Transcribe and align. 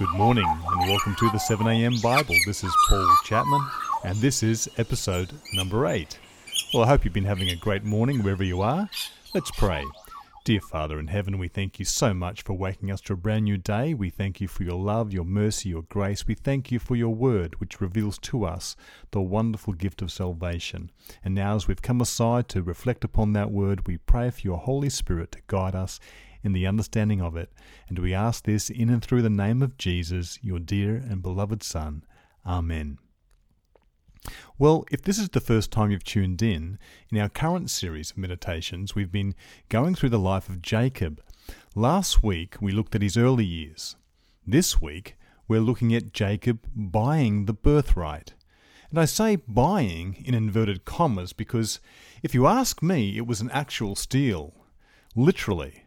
Good 0.00 0.16
morning 0.16 0.46
and 0.46 0.88
welcome 0.88 1.14
to 1.16 1.26
the 1.26 1.36
7am 1.36 2.00
Bible. 2.00 2.34
This 2.46 2.64
is 2.64 2.74
Paul 2.88 3.06
Chapman 3.26 3.60
and 4.02 4.16
this 4.16 4.42
is 4.42 4.66
episode 4.78 5.30
number 5.52 5.86
8. 5.86 6.18
Well, 6.72 6.84
I 6.84 6.86
hope 6.86 7.04
you've 7.04 7.12
been 7.12 7.24
having 7.26 7.50
a 7.50 7.56
great 7.56 7.84
morning 7.84 8.22
wherever 8.22 8.42
you 8.42 8.62
are. 8.62 8.88
Let's 9.34 9.50
pray. 9.50 9.84
Dear 10.42 10.62
Father 10.62 10.98
in 10.98 11.08
heaven, 11.08 11.36
we 11.36 11.48
thank 11.48 11.78
you 11.78 11.84
so 11.84 12.14
much 12.14 12.40
for 12.40 12.54
waking 12.54 12.90
us 12.90 13.02
to 13.02 13.12
a 13.12 13.16
brand 13.16 13.44
new 13.44 13.58
day. 13.58 13.92
We 13.92 14.08
thank 14.08 14.40
you 14.40 14.48
for 14.48 14.62
your 14.62 14.80
love, 14.80 15.12
your 15.12 15.26
mercy, 15.26 15.68
your 15.68 15.82
grace. 15.82 16.26
We 16.26 16.34
thank 16.34 16.72
you 16.72 16.78
for 16.78 16.96
your 16.96 17.14
word, 17.14 17.60
which 17.60 17.82
reveals 17.82 18.16
to 18.20 18.46
us 18.46 18.76
the 19.10 19.20
wonderful 19.20 19.74
gift 19.74 20.00
of 20.00 20.10
salvation. 20.10 20.90
And 21.22 21.34
now, 21.34 21.56
as 21.56 21.68
we've 21.68 21.82
come 21.82 22.00
aside 22.00 22.48
to 22.48 22.62
reflect 22.62 23.04
upon 23.04 23.34
that 23.34 23.50
word, 23.50 23.86
we 23.86 23.98
pray 23.98 24.30
for 24.30 24.40
your 24.40 24.56
Holy 24.56 24.88
Spirit 24.88 25.32
to 25.32 25.40
guide 25.46 25.74
us 25.74 26.00
in 26.42 26.52
the 26.52 26.66
understanding 26.66 27.20
of 27.20 27.36
it. 27.36 27.52
And 27.88 27.98
we 27.98 28.14
ask 28.14 28.44
this 28.44 28.70
in 28.70 28.88
and 28.90 29.02
through 29.02 29.22
the 29.22 29.30
name 29.30 29.62
of 29.62 29.76
Jesus, 29.76 30.38
your 30.42 30.58
dear 30.58 30.96
and 30.96 31.22
beloved 31.22 31.62
Son. 31.62 32.04
Amen. 32.46 32.98
Well, 34.58 34.84
if 34.90 35.02
this 35.02 35.18
is 35.18 35.30
the 35.30 35.40
first 35.40 35.70
time 35.70 35.90
you've 35.90 36.04
tuned 36.04 36.42
in, 36.42 36.78
in 37.10 37.18
our 37.18 37.28
current 37.28 37.70
series 37.70 38.10
of 38.10 38.18
meditations, 38.18 38.94
we've 38.94 39.12
been 39.12 39.34
going 39.68 39.94
through 39.94 40.10
the 40.10 40.18
life 40.18 40.48
of 40.48 40.60
Jacob. 40.60 41.22
Last 41.74 42.22
week, 42.22 42.56
we 42.60 42.72
looked 42.72 42.94
at 42.94 43.02
his 43.02 43.16
early 43.16 43.44
years. 43.44 43.96
This 44.46 44.80
week, 44.80 45.16
we're 45.48 45.60
looking 45.60 45.94
at 45.94 46.12
Jacob 46.12 46.66
buying 46.74 47.46
the 47.46 47.54
birthright. 47.54 48.34
And 48.90 48.98
I 48.98 49.04
say 49.04 49.36
buying 49.36 50.22
in 50.24 50.34
inverted 50.34 50.84
commas 50.84 51.32
because, 51.32 51.80
if 52.22 52.34
you 52.34 52.46
ask 52.46 52.82
me, 52.82 53.16
it 53.16 53.26
was 53.26 53.40
an 53.40 53.50
actual 53.50 53.94
steal. 53.94 54.54
Literally. 55.16 55.84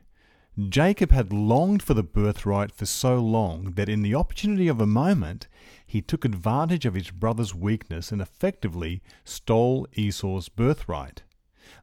Jacob 0.69 1.11
had 1.11 1.33
longed 1.33 1.81
for 1.81 1.95
the 1.95 2.03
birthright 2.03 2.71
for 2.71 2.85
so 2.85 3.17
long 3.17 3.71
that 3.71 3.89
in 3.89 4.03
the 4.03 4.13
opportunity 4.13 4.67
of 4.67 4.79
a 4.79 4.85
moment 4.85 5.47
he 5.83 5.99
took 5.99 6.23
advantage 6.23 6.85
of 6.85 6.93
his 6.93 7.09
brother's 7.09 7.55
weakness 7.55 8.11
and 8.11 8.21
effectively 8.21 9.01
stole 9.23 9.87
Esau's 9.93 10.49
birthright. 10.49 11.23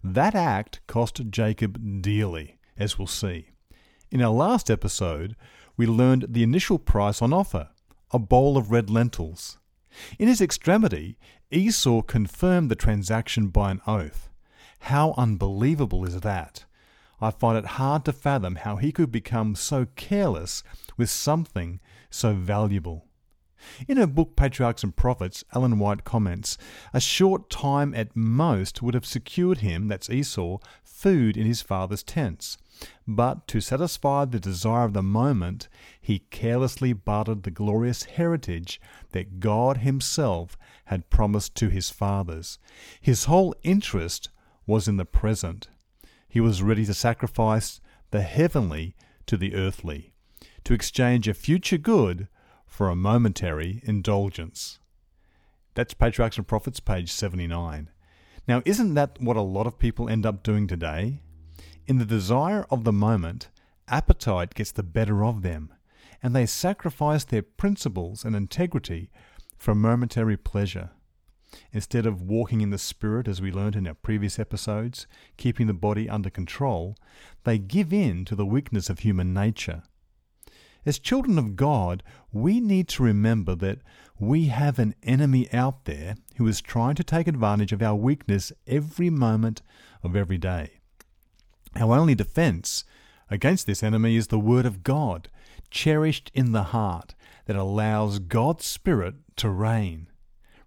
That 0.05 0.37
act 0.37 0.81
cost 0.87 1.21
Jacob 1.31 2.01
dearly, 2.01 2.59
as 2.77 2.97
we'll 2.97 3.09
see. 3.09 3.49
In 4.13 4.23
our 4.23 4.33
last 4.33 4.71
episode, 4.71 5.35
we 5.77 5.87
learned 5.87 6.27
the 6.29 6.45
initial 6.45 6.79
price 6.79 7.21
on 7.21 7.33
offer 7.33 7.71
a 8.13 8.19
bowl 8.19 8.57
of 8.57 8.71
red 8.71 8.89
lentils. 8.89 9.59
In 10.19 10.29
his 10.29 10.41
extremity, 10.41 11.19
Esau 11.51 12.03
confirmed 12.03 12.71
the 12.71 12.77
transaction 12.77 13.49
by 13.49 13.73
an 13.73 13.81
oath. 13.87 14.29
How 14.81 15.15
unbelievable 15.17 16.05
is 16.05 16.21
that? 16.21 16.65
I 17.21 17.31
find 17.31 17.59
it 17.59 17.77
hard 17.77 18.05
to 18.07 18.13
fathom 18.13 18.57
how 18.57 18.77
he 18.77 18.93
could 18.93 19.13
become 19.13 19.55
so 19.55 19.87
careless 19.97 20.63
with 20.97 21.11
something 21.11 21.81
so 22.11 22.33
valuable. 22.33 23.07
In 23.87 23.99
her 23.99 24.07
book 24.07 24.37
Patriarchs 24.37 24.83
and 24.83 24.97
Prophets, 24.97 25.45
Ellen 25.55 25.79
White 25.79 26.05
comments, 26.05 26.57
a 26.95 27.01
short 27.01 27.51
time 27.51 27.95
at 27.95 28.17
most 28.17 28.81
would 28.81 28.95
have 28.95 29.05
secured 29.05 29.59
him, 29.59 29.89
that's 29.89 30.09
Esau, 30.09 30.59
food 30.83 31.37
in 31.37 31.47
his 31.47 31.61
father's 31.61 32.03
tents. 32.03 32.57
But 33.07 33.47
to 33.49 33.61
satisfy 33.61 34.25
the 34.25 34.41
desire 34.41 34.85
of 34.85 34.95
the 34.95 35.03
moment, 35.03 35.69
he 36.01 36.21
carelessly 36.31 36.95
bartered 36.95 37.43
the 37.43 37.51
glorious 37.51 38.05
heritage 38.05 38.81
that 39.13 39.41
God 39.41 39.79
Himself 39.79 40.57
had 40.87 41.11
promised 41.11 41.55
to 41.57 41.69
his 41.69 41.91
fathers. 41.91 42.59
His 43.01 43.25
whole 43.25 43.55
interest 43.63 44.31
was 44.67 44.89
in 44.89 44.97
the 44.97 45.05
present. 45.05 45.69
He 46.31 46.39
was 46.39 46.63
ready 46.63 46.87
to 46.87 46.95
sacrifice 46.95 47.81
the 48.13 48.23
heavenly 48.23 48.95
to 49.27 49.37
the 49.37 49.57
earthly, 49.57 50.13
to 50.63 50.73
exchange 50.73 51.27
a 51.27 51.35
future 51.35 51.77
good 51.77 52.29
for 52.69 52.89
a 52.89 52.95
momentary 52.95 53.83
indulgence. 53.85 54.79
That's 55.75 55.93
Patriarchs 55.93 56.37
and 56.37 56.47
Prophets, 56.47 56.79
page 56.79 57.11
79. 57.11 57.91
Now, 58.47 58.63
isn't 58.65 58.95
that 58.95 59.21
what 59.21 59.37
a 59.37 59.43
lot 59.43 59.67
of 59.67 59.81
people 59.81 60.09
end 60.09 60.25
up 60.25 60.45
doing 60.45 60.69
today? 60.69 61.21
In 61.89 61.99
the 61.99 62.05
desire 62.05 62.65
of 62.71 62.85
the 62.85 62.93
moment, 62.93 63.49
appetite 63.89 64.55
gets 64.55 64.71
the 64.71 64.85
better 64.85 65.25
of 65.25 65.43
them, 65.43 65.75
and 66.23 66.35
they 66.35 66.47
sacrifice 66.47 67.25
their 67.25 67.43
principles 67.43 68.25
and 68.25 68.37
integrity 68.37 69.11
for 69.59 69.75
momentary 69.75 70.37
pleasure. 70.37 70.91
Instead 71.73 72.07
of 72.07 72.23
walking 72.23 72.61
in 72.61 72.71
the 72.71 72.79
Spirit, 72.79 73.27
as 73.27 73.41
we 73.41 73.51
learned 73.51 73.77
in 73.77 73.87
our 73.87 73.95
previous 73.95 74.39
episodes, 74.39 75.07
keeping 75.37 75.67
the 75.67 75.75
body 75.75 76.09
under 76.09 76.31
control, 76.31 76.97
they 77.45 77.59
give 77.59 77.93
in 77.93 78.25
to 78.25 78.37
the 78.37 78.47
weakness 78.47 78.89
of 78.89 79.01
human 79.01 79.35
nature. 79.35 79.83
As 80.87 80.99
children 80.99 81.39
of 81.39 81.57
God, 81.57 82.03
we 82.33 82.61
need 82.61 82.89
to 82.89 83.03
remember 83.03 83.55
that 83.57 83.81
we 84.19 84.47
have 84.47 84.79
an 84.79 84.95
enemy 85.03 85.53
out 85.53 85.85
there 85.85 86.17
who 86.37 86.47
is 86.47 86.61
trying 86.61 86.95
to 86.95 87.05
take 87.05 87.27
advantage 87.27 87.73
of 87.73 87.83
our 87.83 87.95
weakness 87.95 88.53
every 88.67 89.11
moment 89.11 89.63
of 90.03 90.17
every 90.17 90.39
day. 90.39 90.81
Our 91.77 91.97
only 91.97 92.15
defense 92.15 92.85
against 93.31 93.67
this 93.67 93.83
enemy 93.83 94.17
is 94.17 94.29
the 94.29 94.39
Word 94.39 94.67
of 94.67 94.83
God, 94.83 95.29
cherished 95.71 96.31
in 96.35 96.53
the 96.53 96.65
heart, 96.65 97.15
that 97.47 97.57
allows 97.57 98.19
God's 98.19 98.65
Spirit 98.65 99.15
to 99.37 99.49
reign. 99.49 100.10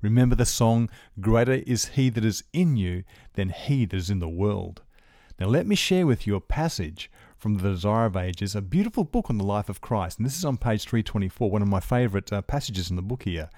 Remember 0.03 0.35
the 0.35 0.45
song, 0.45 0.89
Greater 1.21 1.63
is 1.65 1.85
He 1.89 2.09
that 2.09 2.25
is 2.25 2.43
in 2.51 2.75
you 2.75 3.05
than 3.35 3.49
He 3.49 3.85
that 3.85 3.95
is 3.95 4.09
in 4.09 4.19
the 4.19 4.27
world. 4.27 4.81
Now, 5.39 5.47
let 5.47 5.65
me 5.65 5.75
share 5.75 6.05
with 6.05 6.27
you 6.27 6.35
a 6.35 6.41
passage 6.41 7.09
from 7.37 7.55
The 7.55 7.71
Desire 7.71 8.05
of 8.05 8.17
Ages, 8.17 8.53
a 8.53 8.61
beautiful 8.61 9.05
book 9.05 9.29
on 9.29 9.37
the 9.37 9.45
life 9.45 9.69
of 9.69 9.79
Christ. 9.79 10.19
And 10.19 10.25
this 10.25 10.37
is 10.37 10.43
on 10.43 10.57
page 10.57 10.83
324, 10.83 11.49
one 11.49 11.61
of 11.61 11.69
my 11.69 11.79
favorite 11.79 12.31
uh, 12.31 12.41
passages 12.41 12.89
in 12.89 12.97
the 12.97 13.01
book 13.01 13.23
here. 13.23 13.49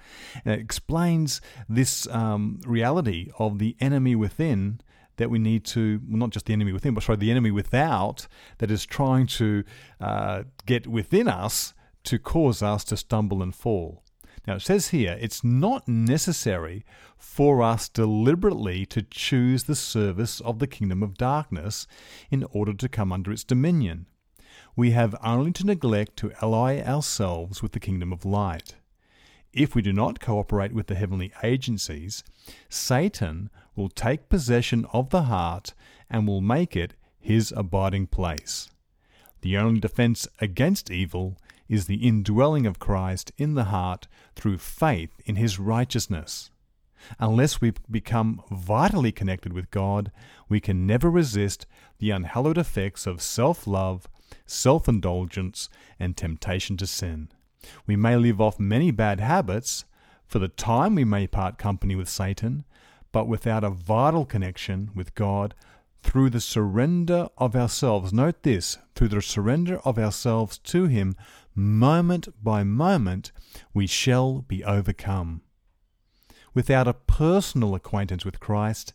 And 0.46 0.54
it 0.54 0.60
explains 0.60 1.42
this 1.68 2.08
um, 2.08 2.62
reality 2.66 3.32
of 3.40 3.58
the 3.58 3.76
enemy 3.80 4.16
within 4.16 4.82
that 5.18 5.32
we 5.32 5.40
need 5.40 5.66
to, 5.66 6.00
well, 6.08 6.20
not 6.20 6.30
just 6.30 6.46
the 6.46 6.54
enemy 6.54 6.72
within, 6.72 6.94
but 6.94 7.04
sorry, 7.04 7.18
the 7.18 7.32
enemy 7.32 7.50
without 7.50 8.28
that 8.60 8.70
is 8.70 8.86
trying 8.86 9.26
to 9.28 9.64
uh, 10.00 10.44
get 10.68 10.86
within 10.86 11.28
us 11.28 11.74
to 12.04 12.20
cause 12.20 12.62
us 12.62 12.84
to 12.84 12.98
stumble 12.98 13.42
and 13.42 13.56
fall. 13.56 14.05
Now 14.48 14.56
it 14.56 14.62
says 14.62 14.90
here, 14.90 15.18
it's 15.20 15.44
not 15.44 15.88
necessary 15.88 16.86
for 17.18 17.64
us 17.64 17.90
deliberately 17.90 18.86
to 18.88 19.02
choose 19.02 19.64
the 19.64 19.76
service 19.76 20.40
of 20.42 20.60
the 20.60 20.68
kingdom 20.68 21.02
of 21.02 21.18
darkness 21.18 21.88
in 22.30 22.44
order 22.52 22.74
to 22.74 22.90
come 22.90 23.12
under 23.12 23.32
its 23.32 23.44
dominion. 23.44 24.06
We 24.76 24.92
have 24.92 25.16
only 25.24 25.52
to 25.54 25.66
neglect 25.66 26.18
to 26.18 26.34
ally 26.42 26.80
ourselves 26.80 27.64
with 27.64 27.72
the 27.72 27.80
kingdom 27.80 28.14
of 28.14 28.26
light. 28.26 28.76
If 29.52 29.74
we 29.74 29.82
do 29.82 29.94
not 29.94 30.20
cooperate 30.20 30.74
with 30.74 30.88
the 30.88 30.96
heavenly 30.96 31.32
agencies, 31.42 32.24
Satan 32.70 33.50
will 33.76 33.90
take 33.90 34.30
possession 34.30 34.86
of 34.92 35.10
the 35.10 35.24
heart 35.24 35.74
and 36.10 36.28
will 36.28 36.42
make 36.42 36.76
it 36.76 36.94
his 37.20 37.54
abiding 37.56 38.08
place. 38.08 38.70
The 39.42 39.58
only 39.58 39.80
defense 39.80 40.28
against 40.40 40.92
evil 40.92 41.38
is 41.68 41.86
the 41.86 42.08
indwelling 42.08 42.66
of 42.66 42.80
Christ 42.80 43.32
in 43.38 43.56
the 43.56 43.66
heart 43.66 44.08
through 44.36 44.58
faith 44.58 45.22
in 45.26 45.36
his 45.36 45.60
righteousness. 45.60 46.52
Unless 47.20 47.62
we 47.62 47.74
become 47.90 48.42
vitally 48.50 49.12
connected 49.12 49.54
with 49.54 49.72
God, 49.72 50.12
we 50.50 50.60
can 50.60 50.88
never 50.88 51.10
resist 51.10 51.66
the 52.00 52.12
unhallowed 52.12 52.58
effects 52.58 53.06
of 53.06 53.22
self 53.22 53.68
love, 53.68 54.08
self 54.46 54.88
indulgence, 54.88 55.70
and 56.00 56.18
temptation 56.18 56.78
to 56.78 56.88
sin. 56.88 57.30
We 57.86 57.96
may 57.96 58.16
live 58.16 58.42
off 58.42 58.60
many 58.60 58.92
bad 58.92 59.20
habits. 59.20 59.86
For 60.28 60.40
the 60.40 60.48
time, 60.48 60.96
we 60.96 61.04
may 61.04 61.28
part 61.28 61.60
company 61.60 61.96
with 61.96 62.10
Satan, 62.10 62.66
but 63.12 63.28
without 63.28 63.64
a 63.64 63.70
vital 63.70 64.26
connection 64.26 64.90
with 64.96 65.14
God, 65.14 65.54
through 66.06 66.30
the 66.30 66.40
surrender 66.40 67.28
of 67.36 67.56
ourselves, 67.56 68.14
note 68.14 68.44
this, 68.44 68.78
through 68.94 69.08
the 69.08 69.22
surrender 69.24 69.80
of 69.84 69.98
ourselves 69.98 70.60
to 70.60 70.86
Him, 70.86 71.16
moment 71.56 72.28
by 72.44 72.64
moment, 72.64 73.32
we 73.74 73.88
shall 73.88 74.42
be 74.42 74.64
overcome. 74.64 75.42
Without 76.54 76.88
a 76.88 76.94
personal 76.94 77.74
acquaintance 77.74 78.24
with 78.24 78.40
Christ 78.40 78.94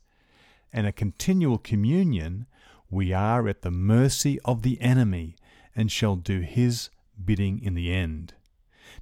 and 0.72 0.86
a 0.86 0.92
continual 0.92 1.58
communion, 1.58 2.46
we 2.88 3.12
are 3.12 3.48
at 3.48 3.62
the 3.62 3.72
mercy 3.72 4.38
of 4.44 4.62
the 4.62 4.80
enemy 4.80 5.34
and 5.74 5.90
shall 5.90 6.14
do 6.14 6.40
his 6.40 6.90
bidding 7.22 7.60
in 7.60 7.74
the 7.74 7.92
end. 7.92 8.34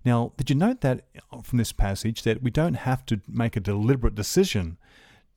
Now, 0.05 0.33
did 0.37 0.49
you 0.49 0.57
note 0.57 0.81
that 0.81 1.07
from 1.45 1.59
this 1.59 1.73
passage 1.73 2.23
that 2.23 2.43
we 2.43 2.51
don't 2.51 2.75
have 2.75 3.05
to 3.07 3.21
make 3.29 3.55
a 3.55 3.61
deliberate 3.61 4.15
decision 4.15 4.79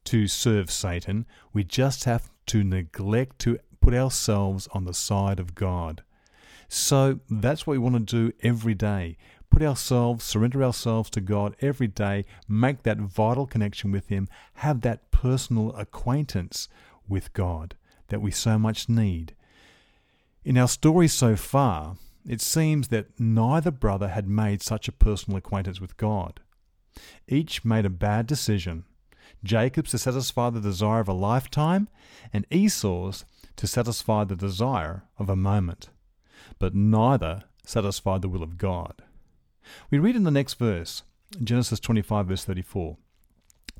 to 0.05 0.27
serve 0.27 0.71
Satan? 0.71 1.25
We 1.53 1.63
just 1.63 2.05
have 2.05 2.31
to 2.51 2.65
neglect 2.65 3.39
to 3.39 3.57
put 3.79 3.93
ourselves 3.93 4.67
on 4.73 4.83
the 4.83 4.93
side 4.93 5.39
of 5.39 5.55
God. 5.55 6.03
So 6.67 7.21
that's 7.29 7.65
what 7.65 7.71
we 7.71 7.77
want 7.77 7.95
to 7.95 8.29
do 8.29 8.33
every 8.43 8.73
day. 8.73 9.15
Put 9.49 9.61
ourselves, 9.61 10.25
surrender 10.25 10.61
ourselves 10.61 11.09
to 11.11 11.21
God 11.21 11.55
every 11.61 11.87
day, 11.87 12.25
make 12.49 12.83
that 12.83 12.97
vital 12.97 13.47
connection 13.47 13.89
with 13.89 14.09
Him, 14.09 14.27
have 14.55 14.81
that 14.81 15.11
personal 15.11 15.73
acquaintance 15.77 16.67
with 17.07 17.31
God 17.31 17.75
that 18.09 18.21
we 18.21 18.31
so 18.31 18.59
much 18.59 18.89
need. 18.89 19.33
In 20.43 20.57
our 20.57 20.67
story 20.67 21.07
so 21.07 21.37
far, 21.37 21.95
it 22.27 22.41
seems 22.41 22.89
that 22.89 23.17
neither 23.17 23.71
brother 23.71 24.09
had 24.09 24.27
made 24.27 24.61
such 24.61 24.89
a 24.89 24.93
personal 24.93 25.37
acquaintance 25.37 25.79
with 25.79 25.95
God. 25.95 26.41
Each 27.29 27.63
made 27.63 27.85
a 27.85 27.89
bad 27.89 28.27
decision 28.27 28.83
Jacob's 29.43 29.91
to 29.91 29.97
satisfy 29.97 30.49
the 30.49 30.61
desire 30.61 30.99
of 30.99 31.07
a 31.07 31.13
lifetime, 31.13 31.87
and 32.31 32.45
Esau's 32.51 33.25
to 33.55 33.67
satisfy 33.67 34.23
the 34.23 34.35
desire 34.35 35.03
of 35.17 35.29
a 35.29 35.35
moment. 35.35 35.89
But 36.59 36.75
neither 36.75 37.43
satisfied 37.65 38.21
the 38.21 38.29
will 38.29 38.43
of 38.43 38.57
God. 38.57 39.03
We 39.89 39.99
read 39.99 40.15
in 40.15 40.23
the 40.23 40.31
next 40.31 40.55
verse, 40.55 41.03
Genesis 41.43 41.79
25, 41.79 42.27
verse 42.27 42.43
34. 42.43 42.97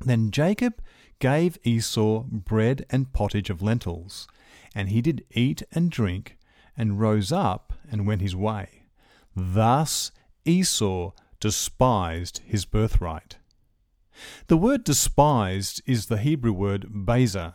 Then 0.00 0.30
Jacob 0.30 0.80
gave 1.18 1.58
Esau 1.64 2.22
bread 2.22 2.84
and 2.90 3.12
pottage 3.12 3.50
of 3.50 3.62
lentils, 3.62 4.26
and 4.74 4.88
he 4.88 5.00
did 5.00 5.24
eat 5.30 5.62
and 5.72 5.90
drink, 5.90 6.38
and 6.76 7.00
rose 7.00 7.30
up 7.30 7.72
and 7.90 8.06
went 8.06 8.22
his 8.22 8.34
way. 8.34 8.84
Thus 9.36 10.10
Esau 10.44 11.12
despised 11.40 12.40
his 12.44 12.64
birthright. 12.64 13.36
The 14.46 14.56
word 14.56 14.84
despised 14.84 15.82
is 15.86 16.06
the 16.06 16.18
Hebrew 16.18 16.52
word 16.52 16.86
beza. 16.90 17.54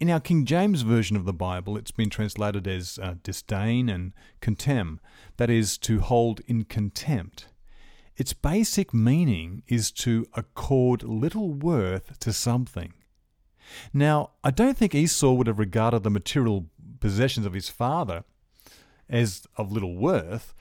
In 0.00 0.10
our 0.10 0.20
King 0.20 0.44
James 0.44 0.82
Version 0.82 1.16
of 1.16 1.24
the 1.24 1.32
Bible, 1.32 1.76
it's 1.76 1.90
been 1.90 2.10
translated 2.10 2.66
as 2.66 2.98
uh, 3.00 3.14
disdain 3.22 3.88
and 3.88 4.12
contemn, 4.40 5.00
that 5.36 5.50
is, 5.50 5.78
to 5.78 6.00
hold 6.00 6.40
in 6.46 6.64
contempt. 6.64 7.46
Its 8.16 8.32
basic 8.32 8.92
meaning 8.92 9.62
is 9.66 9.90
to 9.90 10.26
accord 10.34 11.02
little 11.02 11.52
worth 11.52 12.18
to 12.18 12.32
something. 12.32 12.94
Now, 13.92 14.30
I 14.42 14.50
don't 14.50 14.76
think 14.76 14.94
Esau 14.94 15.32
would 15.32 15.46
have 15.46 15.58
regarded 15.58 16.02
the 16.02 16.10
material 16.10 16.66
possessions 17.00 17.46
of 17.46 17.54
his 17.54 17.68
father 17.68 18.24
as 19.08 19.46
of 19.56 19.72
little 19.72 19.96
worth. 19.96 20.54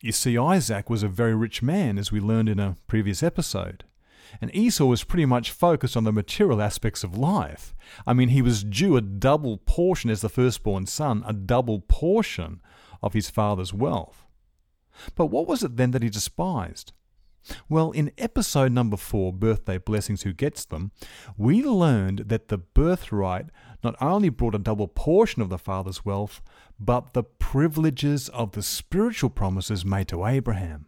You 0.00 0.12
see, 0.12 0.38
Isaac 0.38 0.88
was 0.88 1.02
a 1.02 1.08
very 1.08 1.34
rich 1.34 1.62
man, 1.62 1.98
as 1.98 2.12
we 2.12 2.20
learned 2.20 2.48
in 2.48 2.58
a 2.58 2.76
previous 2.86 3.22
episode. 3.22 3.84
And 4.40 4.54
Esau 4.54 4.84
was 4.84 5.04
pretty 5.04 5.26
much 5.26 5.50
focused 5.50 5.96
on 5.96 6.04
the 6.04 6.12
material 6.12 6.62
aspects 6.62 7.04
of 7.04 7.16
life. 7.16 7.74
I 8.06 8.12
mean, 8.12 8.28
he 8.28 8.42
was 8.42 8.64
due 8.64 8.96
a 8.96 9.00
double 9.00 9.56
portion 9.58 10.10
as 10.10 10.20
the 10.20 10.28
firstborn 10.28 10.86
son, 10.86 11.22
a 11.26 11.32
double 11.32 11.80
portion 11.80 12.60
of 13.02 13.12
his 13.12 13.30
father's 13.30 13.72
wealth. 13.72 14.26
But 15.14 15.26
what 15.26 15.46
was 15.46 15.62
it 15.62 15.76
then 15.76 15.92
that 15.92 16.02
he 16.02 16.10
despised? 16.10 16.92
Well, 17.68 17.90
in 17.92 18.12
episode 18.18 18.72
number 18.72 18.96
four, 18.96 19.32
Birthday 19.32 19.78
Blessings 19.78 20.22
Who 20.22 20.32
Gets 20.32 20.66
Them, 20.66 20.92
we 21.36 21.62
learned 21.62 22.28
that 22.28 22.48
the 22.48 22.58
birthright 22.58 23.46
not 23.82 23.96
only 24.00 24.28
brought 24.28 24.54
a 24.54 24.58
double 24.58 24.88
portion 24.88 25.40
of 25.40 25.48
the 25.48 25.58
father's 25.58 26.04
wealth, 26.04 26.42
but 26.78 27.14
the 27.14 27.22
privileges 27.22 28.28
of 28.28 28.52
the 28.52 28.62
spiritual 28.62 29.30
promises 29.30 29.84
made 29.84 30.08
to 30.08 30.26
Abraham. 30.26 30.86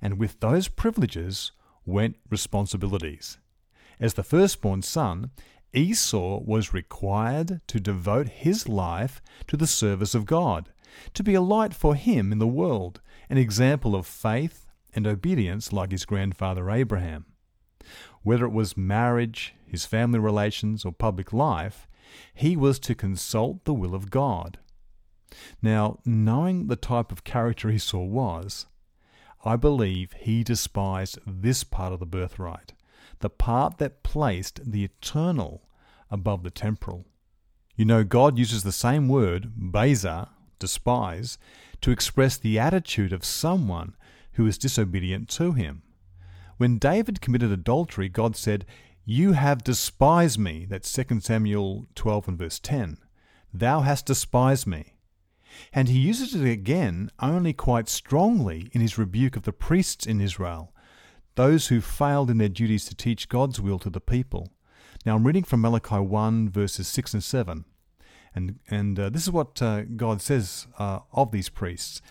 And 0.00 0.18
with 0.18 0.38
those 0.40 0.68
privileges 0.68 1.50
went 1.86 2.16
responsibilities. 2.30 3.38
As 4.00 4.14
the 4.14 4.22
firstborn 4.22 4.82
son, 4.82 5.30
Esau 5.72 6.40
was 6.40 6.72
required 6.72 7.60
to 7.66 7.80
devote 7.80 8.28
his 8.28 8.68
life 8.68 9.20
to 9.48 9.56
the 9.56 9.66
service 9.66 10.14
of 10.14 10.26
God, 10.26 10.70
to 11.14 11.22
be 11.22 11.34
a 11.34 11.40
light 11.40 11.74
for 11.74 11.94
him 11.94 12.30
in 12.32 12.38
the 12.38 12.46
world, 12.46 13.00
an 13.28 13.38
example 13.38 13.96
of 13.96 14.06
faith 14.06 14.68
and 14.94 15.06
obedience 15.06 15.72
like 15.72 15.90
his 15.90 16.04
grandfather 16.04 16.70
Abraham. 16.70 17.26
Whether 18.22 18.44
it 18.44 18.52
was 18.52 18.76
marriage, 18.76 19.54
his 19.66 19.84
family 19.84 20.18
relations, 20.18 20.84
or 20.84 20.92
public 20.92 21.32
life, 21.32 21.88
he 22.32 22.56
was 22.56 22.78
to 22.80 22.94
consult 22.94 23.64
the 23.64 23.74
will 23.74 23.94
of 23.94 24.10
God. 24.10 24.58
Now, 25.60 25.98
knowing 26.04 26.68
the 26.68 26.76
type 26.76 27.10
of 27.10 27.24
character 27.24 27.68
Esau 27.68 28.04
was, 28.04 28.66
I 29.44 29.56
believe 29.56 30.12
he 30.14 30.42
despised 30.42 31.18
this 31.26 31.64
part 31.64 31.92
of 31.92 32.00
the 32.00 32.06
birthright, 32.06 32.72
the 33.20 33.28
part 33.28 33.76
that 33.76 34.02
placed 34.02 34.72
the 34.72 34.84
eternal 34.84 35.68
above 36.10 36.42
the 36.42 36.50
temporal. 36.50 37.04
You 37.76 37.84
know, 37.84 38.04
God 38.04 38.38
uses 38.38 38.62
the 38.62 38.72
same 38.72 39.06
word, 39.06 39.52
beza, 39.54 40.30
despise, 40.58 41.36
to 41.82 41.90
express 41.90 42.38
the 42.38 42.58
attitude 42.58 43.12
of 43.12 43.24
someone 43.24 43.96
who 44.32 44.46
is 44.46 44.56
disobedient 44.56 45.28
to 45.30 45.52
him. 45.52 45.82
When 46.56 46.78
David 46.78 47.20
committed 47.20 47.52
adultery, 47.52 48.08
God 48.08 48.36
said, 48.36 48.64
You 49.04 49.32
have 49.32 49.62
despised 49.62 50.38
me. 50.38 50.64
That's 50.64 50.90
2 50.90 51.20
Samuel 51.20 51.86
12 51.94 52.28
and 52.28 52.38
verse 52.38 52.58
10. 52.58 52.96
Thou 53.52 53.80
hast 53.80 54.06
despised 54.06 54.66
me. 54.66 54.93
And 55.72 55.88
he 55.88 55.98
uses 55.98 56.34
it 56.34 56.48
again 56.48 57.10
only 57.20 57.52
quite 57.52 57.88
strongly 57.88 58.68
in 58.72 58.80
his 58.80 58.98
rebuke 58.98 59.36
of 59.36 59.42
the 59.42 59.52
priests 59.52 60.06
in 60.06 60.20
Israel, 60.20 60.72
those 61.34 61.68
who 61.68 61.80
failed 61.80 62.30
in 62.30 62.38
their 62.38 62.48
duties 62.48 62.84
to 62.86 62.94
teach 62.94 63.28
God's 63.28 63.60
will 63.60 63.78
to 63.80 63.90
the 63.90 64.00
people. 64.00 64.50
Now 65.04 65.16
I'm 65.16 65.26
reading 65.26 65.44
from 65.44 65.60
Malachi 65.60 65.98
1, 65.98 66.50
verses 66.50 66.88
6 66.88 67.14
and 67.14 67.24
7. 67.24 67.64
And, 68.34 68.58
and 68.68 68.98
uh, 68.98 69.10
this 69.10 69.22
is 69.22 69.30
what 69.30 69.60
uh, 69.62 69.82
God 69.82 70.20
says 70.20 70.66
uh, 70.78 71.00
of 71.12 71.30
these 71.30 71.48
priests 71.48 72.02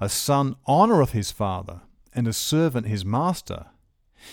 A 0.00 0.08
son 0.08 0.56
honoureth 0.66 1.12
his 1.12 1.30
father, 1.30 1.82
and 2.14 2.26
a 2.26 2.32
servant 2.32 2.86
his 2.86 3.04
master. 3.04 3.66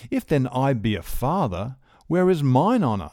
If 0.09 0.25
then 0.25 0.47
I 0.47 0.73
be 0.73 0.95
a 0.95 1.01
father, 1.01 1.75
where 2.07 2.29
is 2.29 2.43
mine 2.43 2.83
honour? 2.83 3.11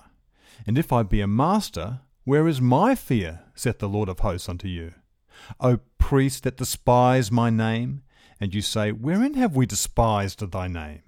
And 0.67 0.79
if 0.79 0.93
I 0.93 1.03
be 1.03 1.21
a 1.21 1.27
master, 1.27 2.01
where 2.25 2.47
is 2.47 2.61
my 2.61 2.95
fear, 2.95 3.41
saith 3.55 3.79
the 3.79 3.89
Lord 3.89 4.09
of 4.09 4.21
hosts 4.21 4.49
unto 4.49 4.69
you? 4.69 4.95
O 5.61 5.79
priests 5.99 6.41
that 6.41 6.57
despise 6.57 7.31
my 7.31 7.49
name, 7.49 8.03
and 8.41 8.55
you 8.55 8.61
say, 8.61 8.93
Wherein 8.93 9.35
have 9.35 9.57
we 9.57 9.67
despised 9.67 10.51
thy 10.51 10.69
name? 10.69 11.03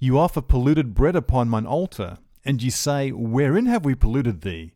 You 0.00 0.18
offer 0.18 0.40
polluted 0.40 0.94
bread 0.94 1.14
upon 1.14 1.48
mine 1.48 1.66
altar, 1.66 2.18
and 2.44 2.62
ye 2.62 2.70
say, 2.70 3.12
Wherein 3.12 3.66
have 3.66 3.84
we 3.84 3.94
polluted 3.94 4.40
thee? 4.40 4.72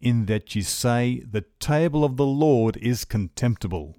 In 0.00 0.26
that 0.26 0.54
ye 0.54 0.62
say, 0.62 1.20
The 1.20 1.44
table 1.58 2.04
of 2.04 2.16
the 2.16 2.26
Lord 2.26 2.76
is 2.76 3.04
contemptible. 3.04 3.96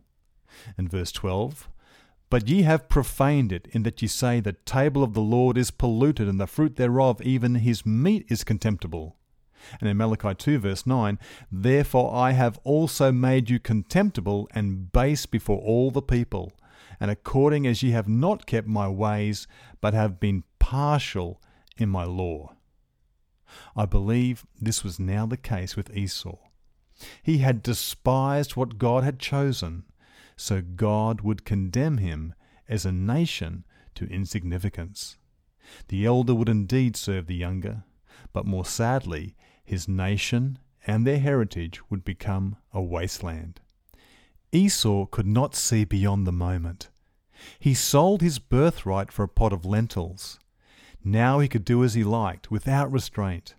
And 0.78 0.90
verse 0.90 1.12
12, 1.12 1.68
But 2.30 2.48
ye 2.48 2.62
have 2.62 2.88
profaned 2.88 3.52
it, 3.52 3.68
in 3.72 3.84
that 3.84 4.02
ye 4.02 4.08
say, 4.08 4.40
The 4.40 4.54
table 4.54 5.04
of 5.04 5.14
the 5.14 5.22
Lord 5.22 5.58
is 5.58 5.72
polluted, 5.72 6.28
and 6.28 6.40
the 6.40 6.48
fruit 6.48 6.76
thereof, 6.76 7.22
even 7.24 7.56
his 7.56 7.86
meat, 7.86 8.26
is 8.30 8.44
contemptible. 8.44 9.17
And 9.80 9.90
in 9.90 9.98
Malachi 9.98 10.34
2, 10.36 10.60
verse 10.60 10.86
9, 10.86 11.20
Therefore 11.52 12.14
I 12.16 12.32
have 12.32 12.60
also 12.64 13.12
made 13.12 13.50
you 13.50 13.60
contemptible 13.60 14.48
and 14.54 14.92
base 14.92 15.26
before 15.26 15.60
all 15.60 15.92
the 15.92 16.02
people, 16.02 16.54
and 17.00 17.12
according 17.12 17.68
as 17.68 17.84
ye 17.84 17.92
have 17.92 18.08
not 18.08 18.46
kept 18.46 18.68
my 18.68 18.88
ways, 18.88 19.48
but 19.82 19.94
have 19.94 20.20
been 20.20 20.44
partial 20.60 21.42
in 21.78 21.90
my 21.90 22.04
law. 22.04 22.56
I 23.76 23.86
believe 23.86 24.46
this 24.60 24.84
was 24.84 25.00
now 25.00 25.26
the 25.26 25.38
case 25.38 25.76
with 25.76 25.96
Esau. 25.96 26.38
He 27.22 27.40
had 27.40 27.62
despised 27.62 28.56
what 28.56 28.78
God 28.78 29.04
had 29.04 29.20
chosen, 29.20 29.84
so 30.36 30.62
God 30.62 31.22
would 31.22 31.46
condemn 31.46 31.98
him 31.98 32.34
as 32.68 32.86
a 32.86 32.92
nation 32.92 33.66
to 33.96 34.06
insignificance. 34.06 35.18
The 35.88 36.06
elder 36.06 36.34
would 36.34 36.50
indeed 36.50 36.96
serve 36.96 37.28
the 37.28 37.36
younger, 37.36 37.84
but 38.34 38.46
more 38.46 38.66
sadly, 38.66 39.36
his 39.68 39.86
nation 39.86 40.58
and 40.88 41.06
their 41.06 41.20
heritage 41.20 41.82
would 41.90 42.06
become 42.06 42.56
a 42.72 42.82
wasteland. 42.82 43.60
Esau 44.54 45.06
could 45.06 45.28
not 45.28 45.56
see 45.56 45.84
beyond 45.84 46.26
the 46.26 46.32
moment. 46.32 46.90
He 47.60 47.74
sold 47.74 48.22
his 48.22 48.40
birthright 48.40 49.12
for 49.12 49.24
a 49.24 49.28
pot 49.28 49.52
of 49.52 49.66
lentils. 49.66 50.40
Now 51.04 51.40
he 51.40 51.50
could 51.50 51.66
do 51.66 51.84
as 51.84 51.96
he 51.96 52.06
liked, 52.06 52.50
without 52.50 52.90
restraint. 52.90 53.56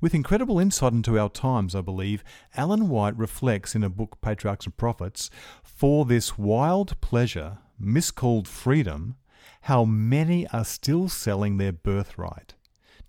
With 0.00 0.14
incredible 0.14 0.58
insight 0.58 0.94
into 0.94 1.18
our 1.18 1.28
times, 1.28 1.74
I 1.74 1.82
believe, 1.82 2.24
Ellen 2.56 2.88
White 2.88 3.16
reflects 3.18 3.74
in 3.74 3.84
a 3.84 3.90
book 3.90 4.22
Patriarchs 4.22 4.64
and 4.64 4.76
Prophets, 4.76 5.28
for 5.62 6.06
this 6.06 6.38
wild 6.38 6.98
pleasure, 7.02 7.58
miscalled 7.78 8.48
freedom, 8.48 9.16
how 9.62 9.84
many 9.84 10.46
are 10.48 10.64
still 10.64 11.10
selling 11.10 11.58
their 11.58 11.72
birthright 11.72 12.54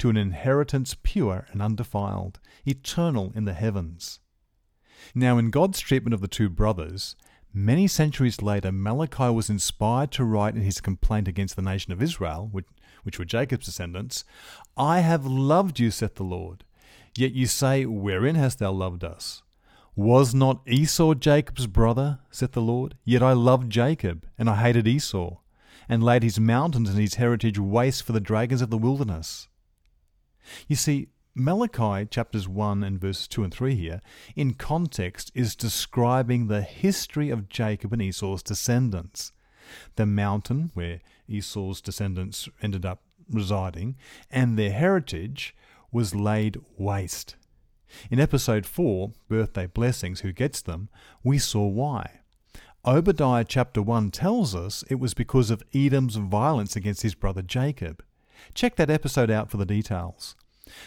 to 0.02 0.10
an 0.10 0.18
inheritance 0.18 0.96
pure 1.04 1.46
and 1.52 1.62
undefiled, 1.62 2.40
eternal 2.66 3.32
in 3.36 3.46
the 3.46 3.54
heavens. 3.54 4.20
Now, 5.14 5.38
in 5.38 5.52
God's 5.52 5.80
treatment 5.80 6.16
of 6.16 6.22
the 6.22 6.28
two 6.28 6.50
brothers, 6.50 7.16
many 7.54 7.86
centuries 7.86 8.42
later, 8.42 8.72
Malachi 8.72 9.30
was 9.30 9.48
inspired 9.48 10.10
to 10.14 10.24
write 10.24 10.56
in 10.56 10.64
his 10.64 10.82
complaint 10.82 11.28
against 11.28 11.56
the 11.56 11.62
nation 11.62 11.94
of 11.94 12.02
Israel, 12.02 12.50
which, 12.52 12.66
which 13.04 13.20
were 13.20 13.26
Jacob's 13.26 13.68
descendants, 13.68 14.26
I 14.76 15.02
have 15.02 15.28
loved 15.28 15.80
you, 15.80 15.92
saith 15.92 16.16
the 16.16 16.24
Lord. 16.24 16.64
Yet 17.16 17.34
you 17.34 17.46
say, 17.46 17.86
Wherein 17.86 18.34
hast 18.34 18.58
thou 18.58 18.72
loved 18.72 19.04
us? 19.04 19.44
Was 19.96 20.34
not 20.34 20.68
Esau 20.68 21.14
Jacob's 21.14 21.68
brother, 21.68 22.18
saith 22.32 22.54
the 22.54 22.62
Lord? 22.62 22.96
Yet 23.04 23.22
I 23.22 23.34
loved 23.34 23.70
Jacob, 23.70 24.26
and 24.40 24.50
I 24.50 24.56
hated 24.56 24.88
Esau, 24.88 25.38
and 25.88 26.02
laid 26.02 26.24
his 26.24 26.40
mountains 26.40 26.90
and 26.90 26.98
his 26.98 27.16
heritage 27.16 27.60
waste 27.60 28.02
for 28.02 28.14
the 28.14 28.20
dragons 28.20 28.64
of 28.64 28.72
the 28.72 28.80
wilderness. 28.80 29.48
You 30.68 30.76
see, 30.76 31.08
Malachi 31.34 32.06
chapters 32.06 32.48
1 32.48 32.84
and 32.84 33.00
verses 33.00 33.28
2 33.28 33.44
and 33.44 33.54
3 33.54 33.76
here, 33.76 34.02
in 34.36 34.54
context, 34.54 35.32
is 35.34 35.56
describing 35.56 36.48
the 36.48 36.62
history 36.62 37.30
of 37.30 37.48
Jacob 37.48 37.94
and 37.94 38.02
Esau's 38.02 38.44
descendants. 38.44 39.32
The 39.96 40.06
mountain 40.06 40.72
where 40.74 41.00
Esau's 41.30 41.80
descendants 41.80 42.50
ended 42.62 42.86
up 42.86 43.02
residing 43.30 43.96
and 44.30 44.58
their 44.58 44.72
heritage 44.72 45.56
was 45.92 46.16
laid 46.16 46.60
waste. 46.78 47.36
In 48.10 48.20
episode 48.20 48.66
4, 48.66 49.12
Birthday 49.28 49.68
Blessings, 49.68 50.22
Who 50.22 50.32
Gets 50.32 50.62
Them, 50.62 50.90
we 51.24 51.38
saw 51.38 51.66
why. 51.68 52.22
Obadiah 52.86 53.46
chapter 53.46 53.82
1 53.82 54.12
tells 54.12 54.56
us 54.56 54.84
it 54.90 54.96
was 54.96 55.14
because 55.14 55.52
of 55.52 55.64
Edom's 55.74 56.16
violence 56.16 56.76
against 56.76 57.04
his 57.04 57.16
brother 57.16 57.42
Jacob. 57.42 58.04
Check 58.54 58.76
that 58.76 58.90
episode 58.90 59.30
out 59.30 59.50
for 59.50 59.58
the 59.58 59.66
details. 59.66 60.36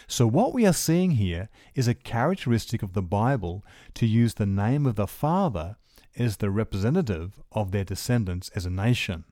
So, 0.07 0.25
what 0.25 0.53
we 0.53 0.65
are 0.65 0.73
seeing 0.73 1.11
here 1.11 1.49
is 1.75 1.87
a 1.87 1.93
characteristic 1.93 2.81
of 2.81 2.93
the 2.93 3.01
Bible 3.01 3.63
to 3.95 4.05
use 4.05 4.33
the 4.33 4.45
name 4.45 4.85
of 4.85 4.95
the 4.95 5.07
Father 5.07 5.77
as 6.17 6.37
the 6.37 6.49
representative 6.49 7.39
of 7.51 7.71
their 7.71 7.83
descendants 7.83 8.49
as 8.55 8.65
a 8.65 8.69
nation. 8.69 9.25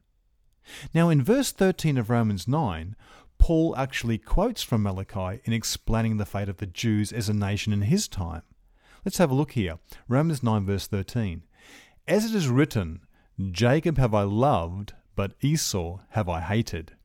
Now, 0.94 1.10
in 1.10 1.24
verse 1.24 1.51
13 1.51 1.98
of 1.98 2.10
Romans 2.10 2.48
9, 2.48 2.96
Paul 3.38 3.75
actually 3.75 4.18
quotes 4.18 4.63
from 4.63 4.84
Malachi 4.84 5.42
in 5.44 5.53
explaining 5.53 6.18
the 6.18 6.25
fate 6.25 6.50
of 6.50 6.58
the 6.58 6.65
Jews 6.65 7.12
as 7.12 7.27
a 7.27 7.34
nation 7.34 7.74
in 7.74 7.82
his 7.84 8.08
time. 8.08 8.44
Let's 9.03 9.18
have 9.18 9.32
a 9.32 9.36
look 9.36 9.51
here. 9.51 9.80
Romans 10.08 10.44
9, 10.44 10.65
verse 10.65 10.88
13. 10.88 11.44
As 12.08 12.25
it 12.25 12.36
is 12.36 12.48
written, 12.48 13.01
Jacob 13.51 13.98
have 13.98 14.13
I 14.13 14.24
loved, 14.24 14.94
but 15.15 15.34
Esau 15.42 16.00
have 16.12 16.30
I 16.30 16.39
hated. 16.42 16.96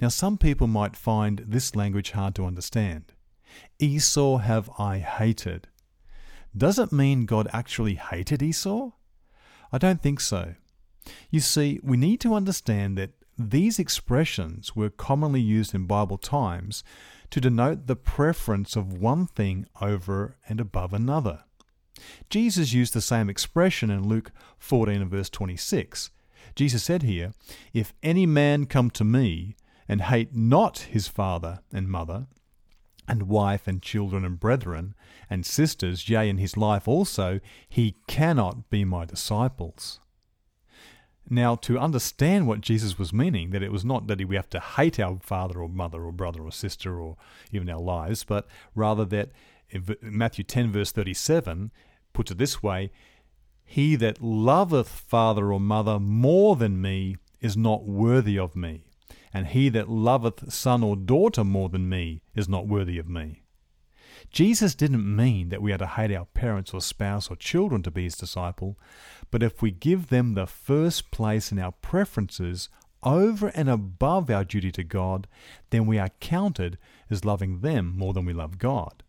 Now, 0.00 0.08
some 0.08 0.38
people 0.38 0.66
might 0.66 0.96
find 0.96 1.44
this 1.46 1.74
language 1.74 2.12
hard 2.12 2.34
to 2.36 2.46
understand. 2.46 3.12
Esau 3.78 4.38
have 4.38 4.70
I 4.78 4.98
hated. 4.98 5.68
Does 6.56 6.78
it 6.78 6.92
mean 6.92 7.26
God 7.26 7.48
actually 7.52 7.94
hated 7.94 8.42
Esau? 8.42 8.90
I 9.72 9.78
don't 9.78 10.02
think 10.02 10.20
so. 10.20 10.54
You 11.30 11.40
see, 11.40 11.80
we 11.82 11.96
need 11.96 12.20
to 12.20 12.34
understand 12.34 12.96
that 12.98 13.12
these 13.38 13.78
expressions 13.78 14.76
were 14.76 14.90
commonly 14.90 15.40
used 15.40 15.74
in 15.74 15.86
Bible 15.86 16.18
times 16.18 16.84
to 17.30 17.40
denote 17.40 17.86
the 17.86 17.96
preference 17.96 18.76
of 18.76 18.92
one 18.92 19.26
thing 19.26 19.66
over 19.80 20.36
and 20.48 20.60
above 20.60 20.92
another. 20.92 21.44
Jesus 22.28 22.72
used 22.72 22.92
the 22.92 23.00
same 23.00 23.30
expression 23.30 23.90
in 23.90 24.06
Luke 24.06 24.32
14 24.58 25.00
and 25.00 25.10
verse 25.10 25.30
26. 25.30 26.10
Jesus 26.54 26.82
said 26.82 27.02
here, 27.02 27.32
If 27.72 27.94
any 28.02 28.26
man 28.26 28.66
come 28.66 28.90
to 28.90 29.04
me 29.04 29.56
and 29.92 30.00
hate 30.00 30.34
not 30.34 30.78
his 30.78 31.06
father 31.06 31.60
and 31.70 31.86
mother, 31.86 32.26
and 33.06 33.24
wife 33.24 33.68
and 33.68 33.82
children 33.82 34.24
and 34.24 34.40
brethren 34.40 34.94
and 35.28 35.44
sisters, 35.44 36.08
yea, 36.08 36.30
in 36.30 36.38
his 36.38 36.56
life 36.56 36.88
also, 36.88 37.40
he 37.68 37.96
cannot 38.06 38.70
be 38.70 38.86
my 38.86 39.04
disciples. 39.04 40.00
Now, 41.28 41.56
to 41.56 41.78
understand 41.78 42.46
what 42.46 42.62
Jesus 42.62 42.98
was 42.98 43.12
meaning, 43.12 43.50
that 43.50 43.62
it 43.62 43.70
was 43.70 43.84
not 43.84 44.06
that 44.06 44.26
we 44.26 44.34
have 44.34 44.48
to 44.50 44.60
hate 44.60 44.98
our 44.98 45.18
father 45.20 45.60
or 45.60 45.68
mother 45.68 46.02
or 46.04 46.10
brother 46.12 46.40
or 46.40 46.52
sister 46.52 46.98
or 46.98 47.18
even 47.52 47.68
our 47.68 47.78
lives, 47.78 48.24
but 48.24 48.48
rather 48.74 49.04
that 49.04 49.28
Matthew 50.00 50.42
10, 50.42 50.72
verse 50.72 50.90
37, 50.90 51.70
puts 52.14 52.30
it 52.30 52.38
this 52.38 52.62
way 52.62 52.92
He 53.62 53.94
that 53.96 54.22
loveth 54.22 54.88
father 54.88 55.52
or 55.52 55.60
mother 55.60 56.00
more 56.00 56.56
than 56.56 56.80
me 56.80 57.16
is 57.42 57.58
not 57.58 57.84
worthy 57.84 58.38
of 58.38 58.56
me 58.56 58.86
and 59.32 59.48
he 59.48 59.68
that 59.70 59.88
loveth 59.88 60.52
son 60.52 60.82
or 60.82 60.96
daughter 60.96 61.44
more 61.44 61.68
than 61.68 61.88
me 61.88 62.22
is 62.34 62.48
not 62.48 62.66
worthy 62.66 62.98
of 62.98 63.08
me. 63.08 63.42
Jesus 64.30 64.74
didn't 64.74 65.16
mean 65.16 65.48
that 65.50 65.62
we 65.62 65.72
are 65.72 65.78
to 65.78 65.86
hate 65.86 66.14
our 66.14 66.26
parents 66.26 66.72
or 66.72 66.80
spouse 66.80 67.30
or 67.30 67.36
children 67.36 67.82
to 67.82 67.90
be 67.90 68.04
his 68.04 68.16
disciple, 68.16 68.78
but 69.30 69.42
if 69.42 69.60
we 69.60 69.70
give 69.70 70.08
them 70.08 70.34
the 70.34 70.46
first 70.46 71.10
place 71.10 71.52
in 71.52 71.58
our 71.58 71.72
preferences 71.72 72.68
over 73.02 73.48
and 73.48 73.68
above 73.68 74.30
our 74.30 74.44
duty 74.44 74.70
to 74.72 74.84
God, 74.84 75.26
then 75.70 75.86
we 75.86 75.98
are 75.98 76.10
counted 76.20 76.78
as 77.10 77.24
loving 77.24 77.60
them 77.60 77.94
more 77.96 78.12
than 78.12 78.24
we 78.24 78.32
love 78.32 78.58
God. 78.58 79.02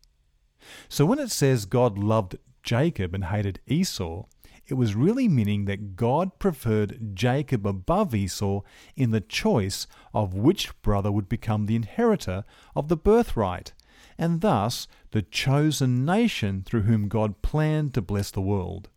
So 0.89 1.05
when 1.05 1.19
it 1.19 1.31
says 1.31 1.65
God 1.65 1.97
loved 1.97 2.37
Jacob 2.63 3.13
and 3.13 3.25
hated 3.25 3.59
Esau, 3.67 4.25
it 4.67 4.75
was 4.75 4.95
really 4.95 5.27
meaning 5.27 5.65
that 5.65 5.95
God 5.95 6.39
preferred 6.39 7.15
Jacob 7.15 7.67
above 7.67 8.15
Esau 8.15 8.61
in 8.95 9.11
the 9.11 9.21
choice 9.21 9.87
of 10.13 10.33
which 10.33 10.81
brother 10.81 11.11
would 11.11 11.27
become 11.27 11.65
the 11.65 11.75
inheritor 11.75 12.43
of 12.75 12.87
the 12.87 12.97
birthright, 12.97 13.73
and 14.17 14.41
thus 14.41 14.87
the 15.11 15.21
chosen 15.21 16.05
nation 16.05 16.63
through 16.63 16.83
whom 16.83 17.07
God 17.07 17.41
planned 17.41 17.93
to 17.93 18.01
bless 18.01 18.31
the 18.31 18.41
world. 18.41 18.89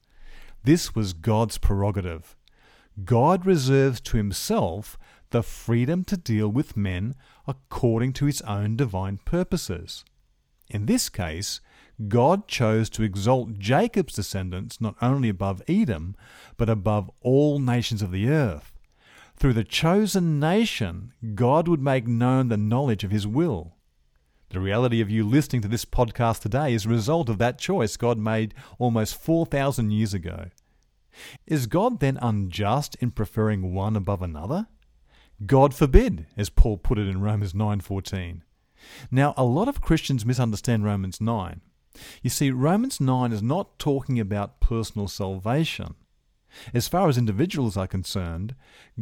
This 0.62 0.94
was 0.94 1.12
God's 1.12 1.58
prerogative. 1.58 2.36
God 3.04 3.44
reserves 3.44 4.00
to 4.02 4.16
himself 4.16 4.98
the 5.30 5.42
freedom 5.42 6.04
to 6.04 6.16
deal 6.16 6.48
with 6.48 6.76
men 6.76 7.14
according 7.46 8.12
to 8.14 8.26
his 8.26 8.40
own 8.42 8.76
divine 8.76 9.18
purposes. 9.24 10.04
In 10.68 10.86
this 10.86 11.08
case, 11.08 11.60
God 12.08 12.46
chose 12.46 12.90
to 12.90 13.02
exalt 13.02 13.58
Jacob's 13.58 14.14
descendants 14.14 14.80
not 14.80 14.96
only 15.00 15.28
above 15.28 15.62
Edom, 15.66 16.14
but 16.56 16.68
above 16.68 17.10
all 17.22 17.58
nations 17.58 18.02
of 18.02 18.12
the 18.12 18.28
earth. 18.28 18.72
Through 19.36 19.54
the 19.54 19.64
chosen 19.64 20.38
nation, 20.38 21.12
God 21.34 21.68
would 21.68 21.80
make 21.80 22.06
known 22.06 22.48
the 22.48 22.56
knowledge 22.56 23.04
of 23.04 23.10
His 23.10 23.26
will. 23.26 23.76
The 24.50 24.60
reality 24.60 25.00
of 25.00 25.10
you 25.10 25.26
listening 25.26 25.62
to 25.62 25.68
this 25.68 25.84
podcast 25.84 26.40
today 26.40 26.72
is 26.72 26.86
a 26.86 26.90
result 26.90 27.28
of 27.28 27.38
that 27.38 27.58
choice 27.58 27.96
God 27.96 28.18
made 28.18 28.54
almost 28.78 29.20
4,000 29.20 29.90
years 29.90 30.14
ago. 30.14 30.50
Is 31.46 31.66
God 31.66 32.00
then 32.00 32.18
unjust 32.20 32.94
in 33.00 33.10
preferring 33.10 33.74
one 33.74 33.96
above 33.96 34.22
another? 34.22 34.68
God 35.44 35.74
forbid, 35.74 36.26
as 36.36 36.48
Paul 36.48 36.78
put 36.78 36.98
it 36.98 37.08
in 37.08 37.20
Romans 37.20 37.54
9:14. 37.54 38.42
Now, 39.10 39.34
a 39.36 39.44
lot 39.44 39.68
of 39.68 39.80
Christians 39.80 40.24
misunderstand 40.24 40.84
Romans 40.84 41.20
9. 41.20 41.60
You 42.22 42.30
see, 42.30 42.50
Romans 42.50 43.00
9 43.00 43.32
is 43.32 43.42
not 43.42 43.78
talking 43.78 44.18
about 44.20 44.60
personal 44.60 45.08
salvation. 45.08 45.94
As 46.72 46.88
far 46.88 47.08
as 47.08 47.18
individuals 47.18 47.76
are 47.76 47.86
concerned, 47.86 48.54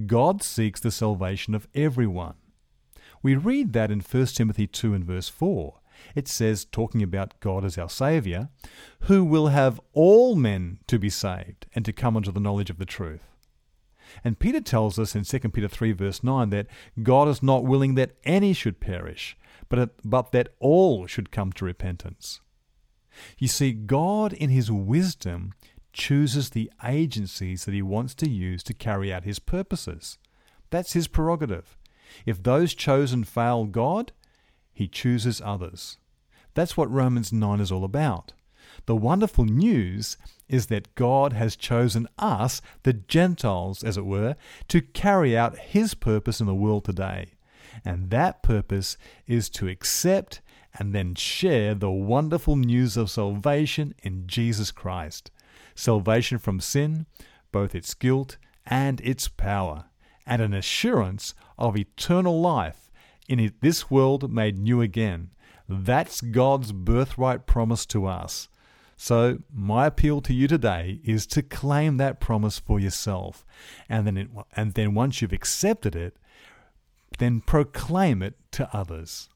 God 0.06 0.42
seeks 0.42 0.80
the 0.80 0.90
salvation 0.90 1.54
of 1.54 1.68
everyone. 1.74 2.34
We 3.22 3.36
read 3.36 3.72
that 3.72 3.90
in 3.90 4.00
1 4.00 4.26
Timothy 4.26 4.66
2 4.66 4.94
and 4.94 5.04
verse 5.04 5.28
4. 5.28 5.80
It 6.14 6.28
says, 6.28 6.64
talking 6.64 7.02
about 7.02 7.40
God 7.40 7.64
as 7.64 7.78
our 7.78 7.88
Saviour, 7.88 8.48
who 9.02 9.24
will 9.24 9.48
have 9.48 9.80
all 9.92 10.34
men 10.34 10.80
to 10.88 10.98
be 10.98 11.08
saved 11.08 11.66
and 11.74 11.84
to 11.84 11.92
come 11.92 12.16
unto 12.16 12.32
the 12.32 12.40
knowledge 12.40 12.70
of 12.70 12.78
the 12.78 12.84
truth. 12.84 13.22
And 14.22 14.38
Peter 14.38 14.60
tells 14.60 14.98
us 14.98 15.14
in 15.14 15.24
2 15.24 15.48
Peter 15.50 15.68
3 15.68 15.92
verse 15.92 16.22
9 16.22 16.50
that 16.50 16.66
God 17.02 17.28
is 17.28 17.42
not 17.42 17.64
willing 17.64 17.94
that 17.94 18.16
any 18.24 18.52
should 18.52 18.80
perish, 18.80 19.36
but, 19.68 19.90
but 20.04 20.32
that 20.32 20.50
all 20.60 21.06
should 21.06 21.30
come 21.30 21.52
to 21.52 21.64
repentance. 21.64 22.40
You 23.38 23.49
see, 23.49 23.73
God, 23.73 24.33
in 24.33 24.50
His 24.50 24.71
wisdom, 24.71 25.52
chooses 25.92 26.50
the 26.50 26.71
agencies 26.85 27.64
that 27.64 27.75
He 27.75 27.83
wants 27.83 28.14
to 28.16 28.28
use 28.28 28.62
to 28.64 28.75
carry 28.75 29.12
out 29.12 29.25
His 29.25 29.38
purposes. 29.38 30.18
That's 30.71 30.92
His 30.92 31.09
prerogative. 31.09 31.76
If 32.26 32.42
those 32.42 32.75
chosen 32.75 33.25
fail 33.25 33.64
God, 33.64 34.12
He 34.73 34.88
chooses 34.88 35.40
others. 35.44 35.99
That's 36.54 36.76
what 36.76 36.90
Romans 36.90 37.33
9 37.33 37.61
is 37.61 37.73
all 37.73 37.85
about. 37.85 38.33
The 38.87 38.97
wonderful 38.97 39.44
news 39.44 40.16
is 40.49 40.66
that 40.66 40.94
God 40.94 41.33
has 41.33 41.56
chosen 41.56 42.09
us, 42.18 42.61
the 42.83 42.92
Gentiles, 42.92 43.83
as 43.83 43.97
it 43.97 44.04
were, 44.04 44.37
to 44.68 44.83
carry 44.83 45.37
out 45.37 45.59
His 45.59 45.94
purpose 45.94 46.40
in 46.40 46.47
the 46.47 46.54
world 46.54 46.85
today. 46.85 47.33
And 47.85 48.11
that 48.11 48.42
purpose 48.42 48.97
is 49.26 49.49
to 49.50 49.68
accept 49.68 50.40
and 50.74 50.92
then 50.92 51.14
share 51.14 51.74
the 51.74 51.90
wonderful 51.90 52.56
news 52.56 52.96
of 52.96 53.10
salvation 53.10 53.94
in 54.02 54.26
Jesus 54.26 54.70
Christ. 54.70 55.30
Salvation 55.74 56.38
from 56.38 56.60
sin, 56.60 57.06
both 57.52 57.74
its 57.74 57.94
guilt 57.94 58.36
and 58.66 59.00
its 59.02 59.28
power, 59.28 59.86
and 60.26 60.42
an 60.42 60.54
assurance 60.54 61.34
of 61.58 61.76
eternal 61.76 62.40
life 62.40 62.90
in 63.28 63.52
this 63.60 63.90
world 63.90 64.30
made 64.32 64.58
new 64.58 64.80
again. 64.80 65.30
That's 65.68 66.20
God's 66.20 66.72
birthright 66.72 67.46
promise 67.46 67.86
to 67.86 68.06
us. 68.06 68.48
So, 68.96 69.38
my 69.52 69.86
appeal 69.86 70.20
to 70.22 70.32
you 70.32 70.46
today 70.46 71.00
is 71.04 71.26
to 71.28 71.42
claim 71.42 71.96
that 71.96 72.20
promise 72.20 72.58
for 72.58 72.78
yourself. 72.78 73.44
And 73.88 74.06
then, 74.06 74.16
it, 74.16 74.28
and 74.54 74.74
then 74.74 74.94
once 74.94 75.20
you've 75.20 75.32
accepted 75.32 75.96
it, 75.96 76.16
then 77.18 77.40
proclaim 77.40 78.22
it 78.22 78.34
to 78.52 78.68
others. 78.76 79.28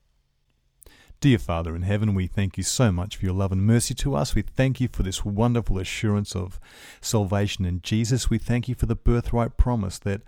Dear 1.21 1.39
Father 1.41 1.75
in 1.75 1.83
heaven, 1.83 2.15
we 2.15 2.29
thank 2.29 2.57
you 2.57 2.63
so 2.63 2.93
much 2.93 3.17
for 3.17 3.25
your 3.25 3.35
love 3.35 3.51
and 3.51 3.67
mercy 3.67 3.93
to 3.93 4.15
us. 4.15 4.37
We 4.37 4.43
thank 4.43 4.81
you 4.81 4.87
for 4.87 5.03
this 5.03 5.25
wonderful 5.25 5.81
assurance 5.81 6.37
of 6.37 6.61
salvation 7.01 7.65
in 7.65 7.83
Jesus. 7.83 8.31
We 8.31 8.39
thank 8.39 8.69
you 8.69 8.77
for 8.77 8.87
the 8.87 8.95
birthright 8.95 9.57
promise 9.57 9.99
that, 9.99 10.21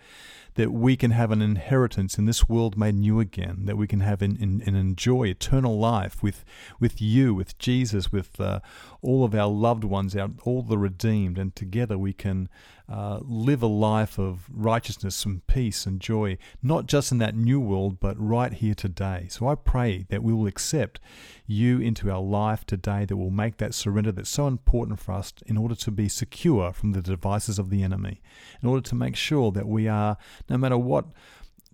that 0.60 0.72
we 0.74 0.94
can 0.94 1.12
have 1.12 1.30
an 1.30 1.40
inheritance 1.40 2.18
in 2.18 2.26
this 2.26 2.46
world 2.46 2.76
made 2.76 2.94
new 2.94 3.18
again, 3.18 3.64
that 3.64 3.78
we 3.78 3.86
can 3.86 4.00
have 4.00 4.20
and 4.20 4.62
enjoy 4.62 5.24
eternal 5.26 5.78
life 5.78 6.22
with, 6.22 6.44
with 6.78 7.00
you, 7.00 7.34
with 7.34 7.56
Jesus, 7.56 8.12
with 8.12 8.38
uh, 8.38 8.60
all 9.00 9.24
of 9.24 9.34
our 9.34 9.48
loved 9.48 9.84
ones, 9.84 10.14
our, 10.14 10.28
all 10.44 10.60
the 10.60 10.76
redeemed, 10.76 11.38
and 11.38 11.56
together 11.56 11.96
we 11.96 12.12
can 12.12 12.46
uh, 12.90 13.20
live 13.22 13.62
a 13.62 13.68
life 13.68 14.18
of 14.18 14.46
righteousness 14.52 15.24
and 15.24 15.46
peace 15.46 15.86
and 15.86 16.00
joy, 16.00 16.36
not 16.60 16.86
just 16.86 17.12
in 17.12 17.18
that 17.18 17.36
new 17.36 17.60
world, 17.60 18.00
but 18.00 18.20
right 18.20 18.54
here 18.54 18.74
today. 18.74 19.28
So 19.30 19.46
I 19.46 19.54
pray 19.54 20.06
that 20.08 20.24
we 20.24 20.32
will 20.32 20.48
accept 20.48 20.98
you 21.46 21.78
into 21.78 22.10
our 22.10 22.20
life 22.20 22.66
today, 22.66 23.04
that 23.04 23.16
will 23.16 23.30
make 23.30 23.58
that 23.58 23.74
surrender 23.74 24.10
that's 24.10 24.28
so 24.28 24.48
important 24.48 24.98
for 24.98 25.12
us 25.12 25.32
in 25.46 25.56
order 25.56 25.76
to 25.76 25.90
be 25.92 26.08
secure 26.08 26.72
from 26.72 26.90
the 26.90 27.00
devices 27.00 27.60
of 27.60 27.70
the 27.70 27.84
enemy, 27.84 28.20
in 28.60 28.68
order 28.68 28.82
to 28.82 28.94
make 28.96 29.14
sure 29.14 29.52
that 29.52 29.68
we 29.68 29.86
are, 29.86 30.16
no 30.50 30.58
matter 30.58 30.76
what 30.76 31.06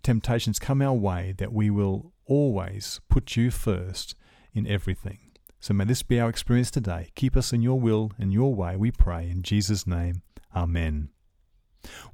temptations 0.02 0.58
come 0.58 0.82
our 0.82 0.94
way, 0.94 1.34
that 1.38 1.52
we 1.52 1.70
will 1.70 2.12
always 2.26 3.00
put 3.08 3.34
you 3.34 3.50
first 3.50 4.14
in 4.52 4.66
everything. 4.66 5.18
So 5.58 5.74
may 5.74 5.84
this 5.84 6.02
be 6.02 6.20
our 6.20 6.28
experience 6.28 6.70
today. 6.70 7.08
Keep 7.14 7.36
us 7.36 7.52
in 7.52 7.62
your 7.62 7.80
will 7.80 8.12
and 8.18 8.32
your 8.32 8.54
way, 8.54 8.76
we 8.76 8.90
pray. 8.90 9.28
In 9.28 9.42
Jesus' 9.42 9.86
name, 9.86 10.22
Amen. 10.54 11.08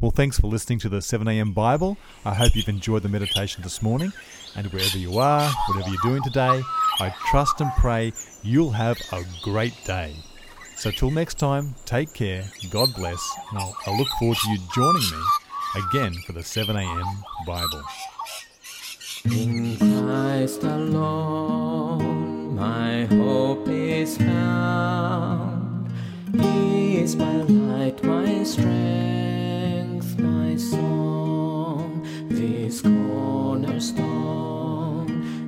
Well, 0.00 0.10
thanks 0.10 0.38
for 0.38 0.46
listening 0.48 0.78
to 0.80 0.88
the 0.88 0.98
7am 0.98 1.54
Bible. 1.54 1.96
I 2.24 2.34
hope 2.34 2.54
you've 2.54 2.68
enjoyed 2.68 3.02
the 3.02 3.08
meditation 3.08 3.62
this 3.62 3.82
morning. 3.82 4.12
And 4.54 4.66
wherever 4.66 4.98
you 4.98 5.18
are, 5.18 5.50
whatever 5.68 5.88
you're 5.88 6.02
doing 6.02 6.22
today, 6.22 6.62
I 7.00 7.14
trust 7.30 7.60
and 7.60 7.70
pray 7.78 8.12
you'll 8.42 8.70
have 8.72 8.98
a 9.12 9.22
great 9.42 9.74
day. 9.84 10.14
So, 10.76 10.90
till 10.90 11.10
next 11.10 11.38
time, 11.38 11.74
take 11.84 12.12
care, 12.12 12.44
God 12.70 12.88
bless, 12.96 13.30
and 13.50 13.60
I'll, 13.60 13.76
I'll 13.86 13.96
look 13.96 14.08
forward 14.18 14.36
to 14.36 14.50
you 14.50 14.58
joining 14.74 15.02
me 15.02 15.22
again 15.74 16.12
for 16.26 16.32
the 16.32 16.40
7am 16.40 17.22
Bible. 17.46 17.82
In 19.24 19.76
Christ 19.78 20.64
alone, 20.64 22.54
my 22.56 23.06
hope 23.06 23.66
is 23.68 24.18
found. 24.18 25.90
He 26.34 26.98
is 26.98 27.16
my 27.16 27.36
light, 27.42 28.04
my 28.04 28.44
strength, 28.44 30.18
my 30.18 30.56
song, 30.56 32.06
this 32.28 32.82
cornerstone, 32.82 33.96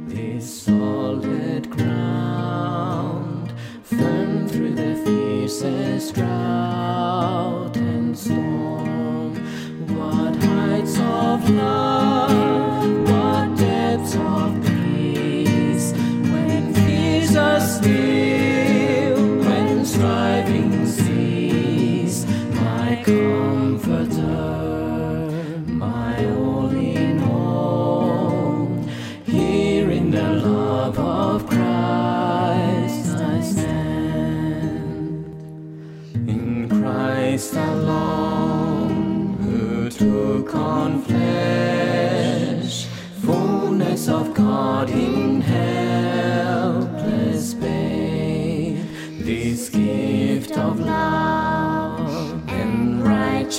this 0.08 0.62
solid 0.62 1.68
ground, 1.70 3.52
firm 3.82 4.48
through 4.48 4.74
the 4.74 4.96
fiercest 5.04 6.14
drought 6.14 7.76
and 7.76 8.16
storm. 8.16 8.53
Love, 11.46 11.93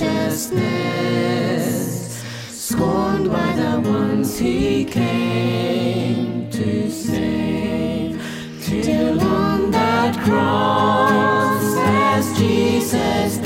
righteousness, 0.01 0.61
scorned 2.51 3.31
by 3.31 3.53
the 3.55 3.79
ones 3.89 4.37
he 4.37 4.83
came 4.83 6.49
to 6.51 6.91
save, 6.91 8.21
till 8.61 9.21
on 9.21 9.71
that 9.71 10.17
cross, 10.25 11.75
as 11.77 12.37
Jesus 12.37 13.37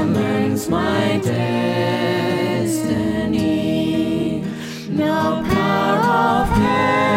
Jesus 0.00 0.68
my 0.68 1.20
destiny. 1.22 1.64
No 4.88 5.42
power 5.48 5.98
of 6.40 6.48
hell, 6.48 7.09